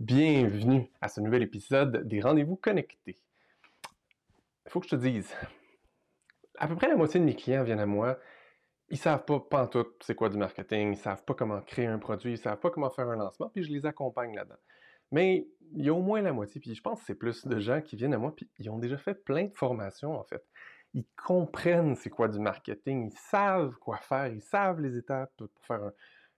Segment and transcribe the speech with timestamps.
[0.00, 3.18] ce nouvel épisode des Rendez-vous connectés.
[4.66, 5.34] Il faut que je te dise,
[6.58, 8.18] à peu près la moitié de mes clients viennent à moi,
[8.90, 12.32] ils savent pas, tout c'est quoi du marketing, ils savent pas comment créer un produit,
[12.32, 14.56] ils savent pas comment faire un lancement, puis je les accompagne là-dedans.
[15.10, 17.58] Mais il y a au moins la moitié, puis je pense que c'est plus de
[17.58, 20.44] gens qui viennent à moi, puis ils ont déjà fait plein de formations en fait.
[20.94, 25.66] Ils comprennent c'est quoi du marketing, ils savent quoi faire, ils savent les étapes pour
[25.66, 25.82] faire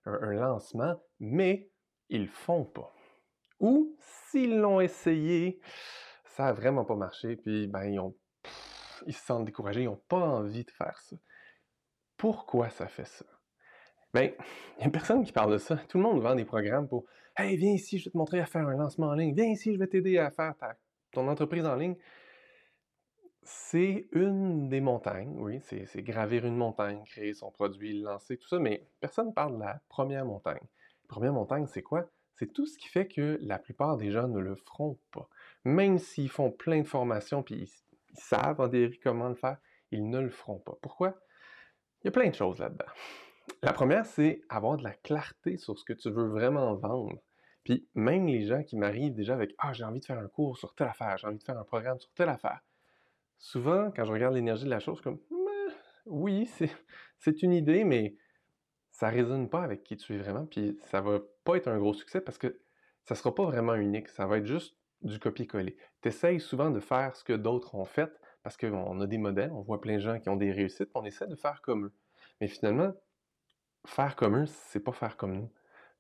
[0.07, 1.71] un, un lancement, mais
[2.09, 2.93] ils le font pas.
[3.61, 5.61] Ou s'ils l'ont essayé,
[6.25, 8.15] ça a vraiment pas marché, puis ben ils ont
[9.07, 11.17] ils se sentent découragés, ils n'ont pas envie de faire ça.
[12.17, 13.25] Pourquoi ça fait ça?
[14.13, 14.33] Ben,
[14.77, 15.77] il n'y a personne qui parle de ça.
[15.77, 17.05] Tout le monde vend des programmes pour
[17.37, 19.35] Hey, viens ici, je vais te montrer à faire un lancement en ligne.
[19.35, 20.55] Viens ici, je vais t'aider à faire
[21.13, 21.97] ton entreprise en ligne.
[23.43, 28.49] C'est une des montagnes, oui, c'est gravir une montagne, créer son produit, le lancer, tout
[28.49, 30.61] ça, mais personne ne parle de la première montagne.
[31.09, 32.07] Première montagne, c'est quoi?
[32.41, 35.29] C'est tout ce qui fait que la plupart des gens ne le feront pas.
[35.65, 39.59] Même s'ils font plein de formations puis ils, savent en dérive comment le faire,
[39.91, 40.73] ils ne le feront pas.
[40.81, 41.21] Pourquoi?
[42.01, 42.91] Il y a plein de choses là-dedans.
[43.61, 47.21] La première, c'est avoir de la clarté sur ce que tu veux vraiment vendre.
[47.63, 50.57] Puis même les gens qui m'arrivent déjà avec Ah, j'ai envie de faire un cours
[50.57, 52.61] sur telle affaire, j'ai envie de faire un programme sur telle affaire.
[53.37, 55.21] Souvent, quand je regarde l'énergie de la chose, comme
[56.07, 56.49] oui,
[57.19, 58.17] c'est une idée, mais
[59.01, 61.95] ça résonne pas avec qui tu es vraiment, puis ça va pas être un gros
[61.95, 62.61] succès parce que
[63.05, 65.79] ça sera pas vraiment unique, ça va être juste du copier-coller.
[66.03, 68.13] Tu essayes souvent de faire ce que d'autres ont fait
[68.43, 71.07] parce qu'on a des modèles, on voit plein de gens qui ont des réussites, on
[71.07, 71.95] essaie de faire comme eux.
[72.43, 72.93] Mais finalement,
[73.87, 75.51] faire comme eux, c'est pas faire comme nous.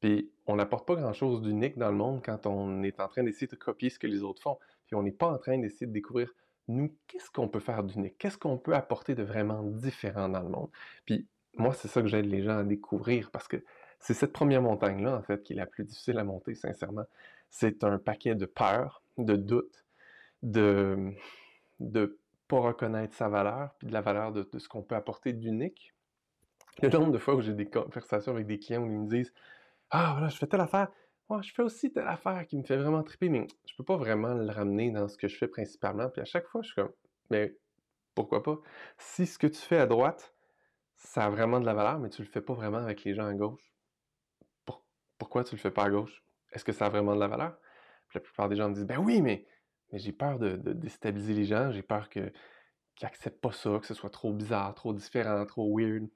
[0.00, 3.46] Puis on n'apporte pas grand-chose d'unique dans le monde quand on est en train d'essayer
[3.46, 4.58] de copier ce que les autres font.
[4.86, 6.34] Puis on n'est pas en train d'essayer de découvrir,
[6.68, 8.18] nous, qu'est-ce qu'on peut faire d'unique?
[8.18, 10.68] Qu'est-ce qu'on peut apporter de vraiment différent dans le monde?
[11.06, 13.62] Puis moi, c'est ça que j'aide les gens à découvrir parce que
[13.98, 17.04] c'est cette première montagne-là, en fait, qui est la plus difficile à monter, sincèrement.
[17.50, 19.84] C'est un paquet de peur, de doutes,
[20.42, 21.14] de
[21.80, 25.94] de pas reconnaître sa valeur, puis de la valeur de, ce qu'on peut apporter d'unique.
[26.82, 29.32] Le nombre de fois où j'ai des conversations avec des clients où ils me disent
[29.90, 30.88] Ah, voilà, je fais telle affaire,
[31.28, 33.96] moi, je fais aussi telle affaire qui me fait vraiment triper, mais je peux pas
[33.96, 36.08] vraiment le ramener dans ce que je fais principalement.
[36.08, 36.92] Puis à chaque fois, je suis comme
[37.30, 37.54] Mais
[38.14, 38.58] pourquoi pas?
[38.98, 40.34] Si ce que tu fais à droite,
[41.00, 43.26] ça a vraiment de la valeur, mais tu le fais pas vraiment avec les gens
[43.26, 43.72] à gauche.
[45.18, 46.22] pourquoi tu le fais pas à gauche?
[46.52, 47.58] Est-ce que ça a vraiment de la valeur?
[48.14, 49.46] La plupart des gens me disent, ben oui, mais,
[49.92, 52.32] mais j'ai peur de, déstabiliser les gens, j'ai peur que,
[52.96, 56.08] qu'ils acceptent pas ça, que ce soit trop bizarre, trop différent, trop weird.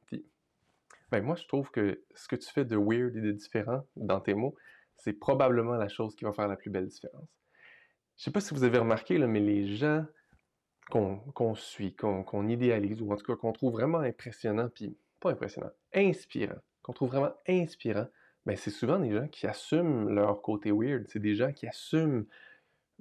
[1.11, 4.21] Ben moi, je trouve que ce que tu fais de weird et de différent dans
[4.21, 4.57] tes mots,
[4.97, 7.29] c'est probablement la chose qui va faire la plus belle différence.
[8.17, 10.05] Je sais pas si vous avez remarqué, mais les gens
[10.95, 15.73] qu'on suit, qu'on idéalise, ou en tout cas qu'on trouve vraiment impressionnant, puis pas impressionnant,
[15.93, 18.07] inspirant, qu'on trouve vraiment inspirant,
[18.47, 22.27] ben c'est souvent des gens qui assument leur côté weird, c'est des gens qui assument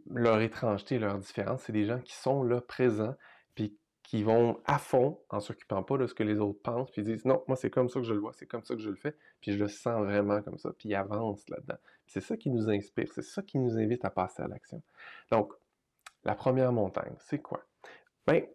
[0.09, 3.15] leur étrangeté, leur différence, c'est des gens qui sont là présents,
[3.53, 7.03] puis qui vont à fond en s'occupant pas de ce que les autres pensent, puis
[7.03, 8.89] disent non, moi c'est comme ça que je le vois, c'est comme ça que je
[8.89, 11.77] le fais, puis je le sens vraiment comme ça, puis ils avancent là-dedans.
[12.07, 14.81] C'est ça qui nous inspire, c'est ça qui nous invite à passer à l'action.
[15.31, 15.53] Donc,
[16.23, 17.63] la première montagne, c'est quoi?
[18.25, 18.45] Ben,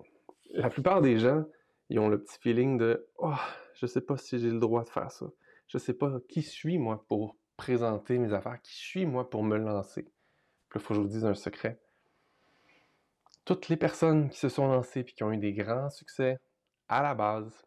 [0.51, 1.45] la plupart des gens,
[1.91, 3.35] ils ont le petit feeling de Oh,
[3.75, 5.27] je sais pas si j'ai le droit de faire ça.
[5.67, 9.59] Je sais pas qui suis moi pour présenter mes affaires, qui suis moi pour me
[9.59, 10.05] lancer.
[10.69, 11.81] Puis il faut que je vous dise un secret.
[13.45, 16.39] Toutes les personnes qui se sont lancées et qui ont eu des grands succès,
[16.89, 17.67] à la base,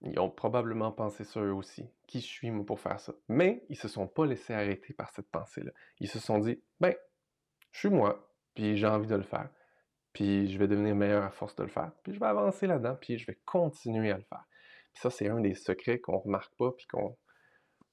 [0.00, 1.88] ils ont probablement pensé ça eux aussi.
[2.06, 3.12] Qui suis moi pour faire ça?
[3.28, 5.72] Mais ils se sont pas laissés arrêter par cette pensée-là.
[6.00, 6.94] Ils se sont dit, ben,
[7.72, 9.50] je suis moi, puis j'ai envie de le faire
[10.18, 12.96] puis je vais devenir meilleur à force de le faire, puis je vais avancer là-dedans,
[13.00, 14.48] puis je vais continuer à le faire.
[14.92, 17.16] Puis ça, c'est un des secrets qu'on remarque pas, puis qu'on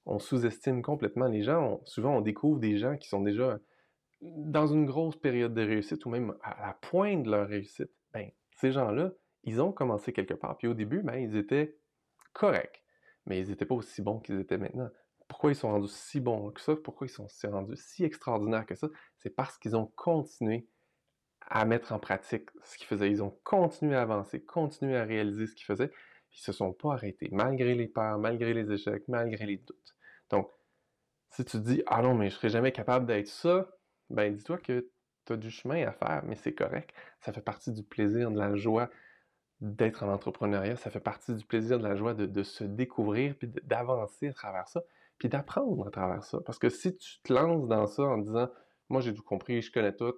[0.06, 1.28] on sous-estime complètement.
[1.28, 3.60] Les gens, souvent, on découvre des gens qui sont déjà
[4.22, 7.92] dans une grosse période de réussite, ou même à la pointe de leur réussite.
[8.12, 9.12] Ben, ces gens-là,
[9.44, 11.78] ils ont commencé quelque part, puis au début, ben, ils étaient
[12.32, 12.82] corrects,
[13.26, 14.90] mais ils n'étaient pas aussi bons qu'ils étaient maintenant.
[15.28, 16.74] Pourquoi ils sont rendus si bons que ça?
[16.74, 18.88] Pourquoi ils sont rendus si extraordinaires que ça?
[19.20, 20.66] C'est parce qu'ils ont continué
[21.48, 23.10] à mettre en pratique ce qu'ils faisaient.
[23.10, 25.90] Ils ont continué à avancer, continué à réaliser ce qu'ils faisaient,
[26.32, 29.96] ils se sont pas arrêtés, malgré les peurs, malgré les échecs, malgré les doutes.
[30.30, 30.50] Donc,
[31.30, 33.68] si tu te dis, ah non, mais je serai jamais capable d'être ça,
[34.10, 34.90] ben dis-toi que
[35.24, 36.90] tu as du chemin à faire, mais c'est correct.
[37.20, 38.90] Ça fait partie du plaisir, de la joie
[39.60, 43.48] d'être en entrepreneuriat, ça fait partie du plaisir, de la joie de se découvrir, puis
[43.64, 44.82] d'avancer à travers ça,
[45.18, 46.38] puis d'apprendre à travers ça.
[46.44, 48.50] Parce que si tu te lances dans ça en disant,
[48.90, 50.14] moi j'ai tout compris, je connais tout,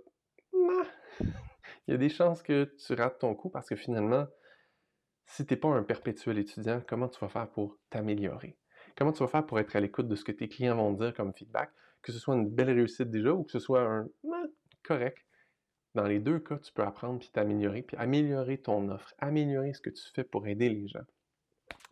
[1.86, 4.26] il y a des chances que tu rates ton coup parce que finalement,
[5.26, 8.56] si tu n'es pas un perpétuel étudiant, comment tu vas faire pour t'améliorer?
[8.96, 11.14] Comment tu vas faire pour être à l'écoute de ce que tes clients vont dire
[11.14, 11.70] comme feedback,
[12.02, 14.08] que ce soit une belle réussite déjà ou que ce soit un
[14.82, 15.24] correct.
[15.94, 19.80] Dans les deux cas, tu peux apprendre puis t'améliorer, puis améliorer ton offre, améliorer ce
[19.80, 21.04] que tu fais pour aider les gens.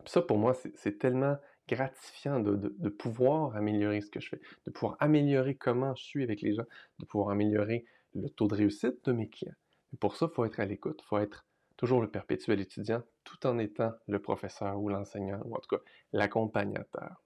[0.05, 1.37] ça, pour moi, c'est tellement
[1.67, 6.41] gratifiant de, pouvoir améliorer ce que je fais, de pouvoir améliorer comment je suis avec
[6.41, 6.65] les gens,
[6.99, 7.85] de pouvoir améliorer
[8.21, 9.55] le taux de réussite de mes clients.
[9.99, 11.45] pour ça, il faut être à l'écoute, il faut être
[11.77, 15.81] toujours le perpétuel étudiant, tout en étant le professeur ou l'enseignant, ou en tout cas
[16.11, 17.23] l'accompagnateur.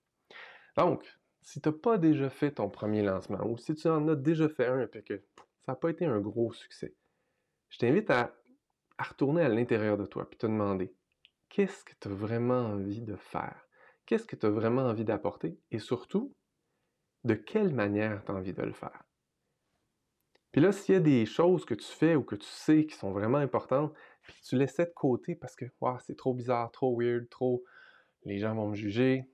[0.78, 4.16] Donc, si tu n'as pas déjà fait ton premier lancement, ou si tu en as
[4.16, 5.24] déjà fait un et que
[5.62, 6.96] ça n'a pas été un gros succès,
[7.70, 8.36] je t'invite à,
[8.98, 10.94] à, retourner à l'intérieur de toi et te demander
[11.50, 13.68] qu'est-ce que tu as vraiment envie de faire?
[14.06, 15.58] Qu'est-ce que tu as vraiment envie d'apporter?
[15.72, 16.36] Et surtout,
[17.24, 19.04] de quelle manière tu as envie de le faire?
[20.52, 22.96] Puis là, s'il y a des choses que tu fais ou que tu sais qui
[22.96, 25.66] sont vraiment importantes, puis tu laisses de côté parce que
[26.06, 27.64] c'est trop bizarre, trop weird, trop.
[28.24, 29.30] Les gens vont me juger,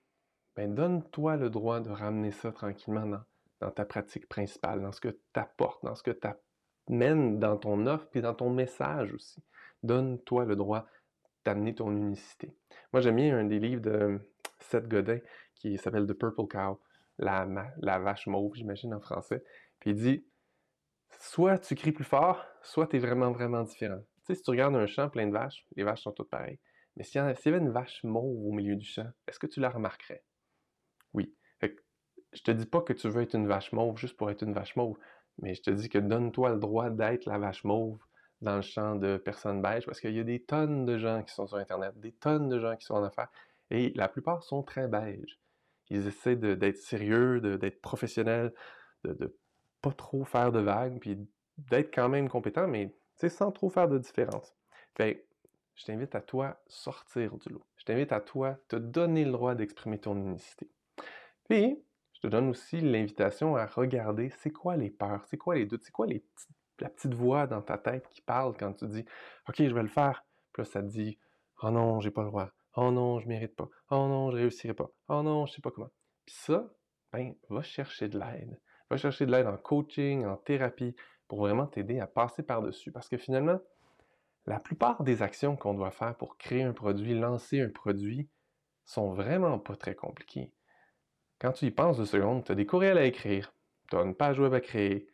[0.56, 3.20] ben donne-toi le droit de ramener ça tranquillement
[3.60, 6.28] dans, ta pratique principale, dans ce que tu apportes, dans ce que tu
[6.90, 9.44] amènes dans ton offre, puis dans ton message aussi.
[9.84, 10.88] Donne-toi le droit
[11.46, 12.56] d'amener ton unicité.
[12.94, 14.20] Moi, j'aime bien un des livres de
[14.60, 15.20] Seth Godin
[15.56, 16.80] qui s'appelle The Purple Cow,
[17.18, 17.48] la,
[17.78, 19.44] la vache mauve, j'imagine en français.
[19.80, 20.27] Puis il dit
[21.20, 24.00] soit tu cries plus fort, soit tu es vraiment, vraiment différent.
[24.26, 26.60] Tu sais, si tu regardes un champ plein de vaches, les vaches sont toutes pareilles.
[26.96, 29.70] Mais s'il y, avait une vache mauve au milieu du champ, est-ce que tu la
[29.70, 30.24] remarquerais?
[31.14, 31.34] Oui.
[31.60, 31.82] Fait que,
[32.34, 34.54] je te dis pas que tu veux être une vache mauve juste pour être une
[34.54, 34.98] vache mauve,
[35.40, 38.00] mais je te dis que donne-toi le droit d'être la vache mauve
[38.42, 41.34] dans le champ de personnes beiges, parce qu'il y a des tonnes de gens qui
[41.34, 43.32] sont sur Internet, des tonnes de gens qui sont en affaires,
[43.70, 45.40] et la plupart sont très beiges.
[45.90, 48.54] Ils essaient d'être sérieux, d'être professionnels,
[49.04, 49.36] de
[49.88, 51.18] pas trop faire de vagues, puis
[51.58, 52.96] d'être quand même compétent, mais
[53.28, 54.56] sans trop faire de différence.
[54.96, 55.26] Fait
[55.76, 57.64] je t'invite à toi sortir du lot.
[57.78, 60.72] Je t'invite à toi te donner le droit d'exprimer ton unicité.
[61.48, 61.80] Puis,
[62.14, 65.84] je te donne aussi l'invitation à regarder c'est quoi les peurs, c'est quoi les doutes,
[65.84, 66.24] c'est quoi les
[66.80, 69.06] la petite voix dans ta tête qui parle quand tu dis
[69.48, 70.26] OK, je vais le faire.
[70.54, 71.18] Puis là, ça te dit
[71.62, 72.52] Oh non, j'ai pas le droit.
[72.76, 73.70] Oh non, je mérite pas.
[73.90, 74.90] Oh non, je réussirai pas.
[75.08, 75.92] Oh non, je sais pas comment.
[76.26, 76.72] Puis ça,
[77.12, 78.60] ben, va chercher de l'aide.
[78.90, 80.96] Va chercher de l'aide en coaching, en thérapie,
[81.28, 82.92] pour vraiment t'aider à passer par-dessus.
[82.92, 83.60] Parce que finalement,
[84.46, 88.30] la plupart des actions qu'on doit faire pour créer un produit, lancer un produit,
[88.86, 90.54] sont vraiment pas très compliquées.
[91.40, 93.54] Quand tu y penses deux secondes, tu as des courriels à écrire,
[93.90, 95.08] tu as une page web à créer,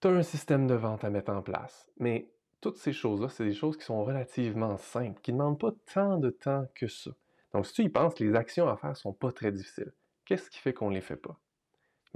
[0.00, 1.90] tu as un système de vente à mettre en place.
[1.98, 2.30] Mais
[2.60, 6.18] toutes ces choses-là, c'est des choses qui sont relativement simples, qui ne demandent pas tant
[6.18, 7.10] de temps que ça.
[7.52, 9.92] Donc, si tu y penses, les actions à faire ne sont pas très difficiles.
[10.24, 11.40] Qu'est-ce qui fait qu'on ne les fait pas?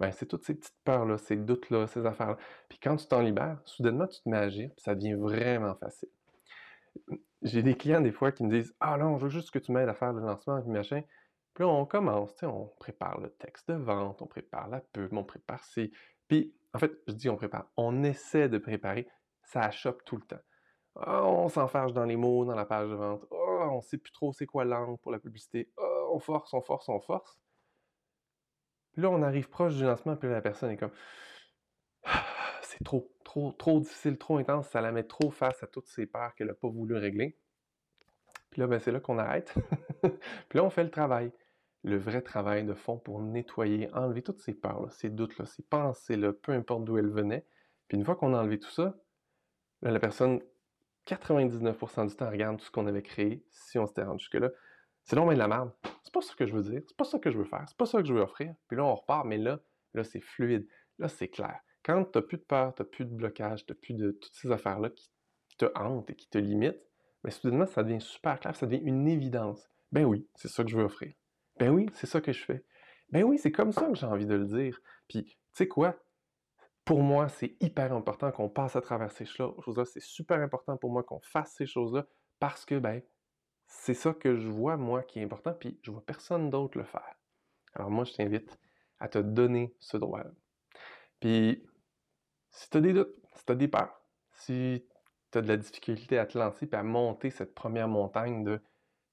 [0.03, 2.37] Ben, c'est toutes ces petites peurs-là, ces doutes-là, ces affaires-là.
[2.69, 5.77] Puis quand tu t'en libères, soudainement, tu te mets à agir, puis ça devient vraiment
[5.77, 6.09] facile.
[7.43, 9.71] J'ai des clients, des fois, qui me disent Ah non, je veux juste que tu
[9.71, 11.03] m'aides à faire le lancement, puis machin.
[11.55, 15.23] Puis là, on commence, on prépare le texte de vente, on prépare la pub, on
[15.23, 15.93] prépare ci.
[16.27, 19.07] Puis, en fait, je dis on prépare, on essaie de préparer,
[19.45, 20.43] ça achoppe tout le temps.
[20.97, 23.25] Ah, on s'enfarge dans les mots, dans la page de vente.
[23.31, 25.71] Oh, on sait plus trop c'est quoi l'angle pour la publicité.
[25.77, 27.39] Oh, on force, on force, on force.
[28.93, 30.93] Puis là, on arrive proche du lancement, puis là, la personne est comme
[32.63, 36.07] c'est trop, trop, trop difficile, trop intense, ça la met trop face à toutes ces
[36.07, 37.37] peurs qu'elle n'a pas voulu régler.
[38.51, 39.55] Puis là, ben, c'est là qu'on arrête.
[40.03, 41.33] puis là, on fait le travail.
[41.85, 46.33] Le vrai travail de fond pour nettoyer, enlever toutes ces peurs-là, ces doutes-là, ces pensées-là,
[46.33, 47.47] peu importe d'où elles venaient.
[47.89, 48.95] Puis une fois qu'on a enlevé tout ça,
[49.81, 50.41] là, la personne,
[51.07, 54.51] 99% du temps, regarde tout ce qu'on avait créé, si on s'était rendu jusque-là.
[55.05, 55.73] C'est long, mais de la merde
[56.13, 57.77] c'est pas ça que je veux dire, c'est pas ça que je veux faire, c'est
[57.77, 58.55] pas ça que je veux offrir.
[58.69, 59.61] Puis là, on repart, mais là,
[59.95, 60.69] là, c'est fluide,
[60.99, 61.59] là, c'est clair.
[61.83, 64.11] Quand tu n'as plus de peur, tu n'as plus de blocage, tu n'as plus de
[64.13, 65.11] toutes ces affaires-là qui
[65.57, 66.83] te hantent et qui te limitent,
[67.25, 69.71] mais soudainement, ça devient super clair, ça devient une évidence.
[69.91, 71.15] Ben oui, c'est ça que je veux offrir.
[71.59, 72.65] Ben oui, c'est ça que je fais.
[73.11, 74.79] Ben oui, c'est comme ça que j'ai envie de le dire.
[75.09, 75.97] Puis, tu sais quoi?
[76.85, 79.85] Pour moi, c'est hyper important qu'on passe à travers ces choses-là.
[79.85, 82.07] C'est super important pour moi qu'on fasse ces choses-là
[82.41, 83.03] parce que, ben,
[83.75, 86.85] c'est ça que je vois, moi, qui est important, puis je vois personne d'autre le
[86.85, 87.17] faire.
[87.75, 88.59] Alors moi, je t'invite
[89.01, 90.31] à te donner ce droit-là.
[91.21, 91.67] Puis,
[92.51, 94.01] si tu as des doutes, si tu as des peurs,
[94.31, 94.87] si
[95.33, 98.61] tu as de la difficulté à te lancer puis à monter cette première montagne de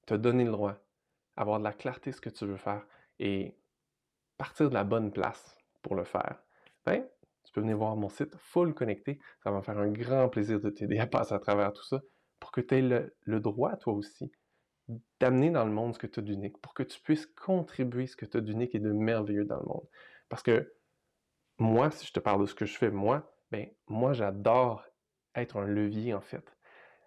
[0.06, 0.76] te donner le droit,
[1.36, 2.86] avoir de la clarté ce que tu veux faire
[3.18, 3.56] et
[4.36, 6.38] partir de la bonne place pour le faire,
[6.84, 7.04] ben,
[7.44, 9.18] tu peux venir voir mon site Full Connecté.
[9.42, 12.00] Ça va me faire un grand plaisir de t'aider à passer à travers tout ça
[12.38, 14.30] pour que tu aies le droit, toi aussi,
[15.20, 18.16] d'amener dans le monde ce que tu as d'unique, pour que tu puisses contribuer ce
[18.16, 19.86] que tu as d'unique et de merveilleux dans le monde.
[20.28, 20.72] Parce que
[21.58, 24.84] moi, si je te parle de ce que je fais, moi, ben, moi, j'adore
[25.34, 26.56] être un levier, en fait.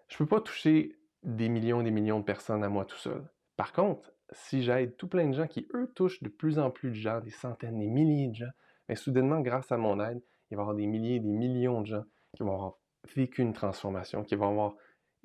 [0.08, 3.28] Je peux pas toucher des millions et des millions de personnes à moi tout seul.
[3.56, 6.90] Par contre, si j'aide tout plein de gens qui, eux, touchent de plus en plus
[6.90, 8.50] de gens, des centaines, des milliers de gens,
[8.88, 11.80] mais soudainement, grâce à mon aide, il va y avoir des milliers, et des millions
[11.80, 12.04] de gens
[12.36, 12.78] qui vont avoir
[13.14, 14.74] vécu une transformation, qui vont avoir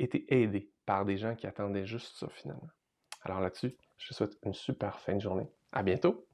[0.01, 2.70] été aidé par des gens qui attendaient juste ça finalement.
[3.24, 5.48] Alors là-dessus, je te souhaite une super fin de journée.
[5.72, 6.29] À bientôt!